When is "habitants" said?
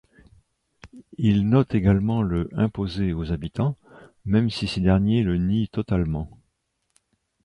3.31-3.77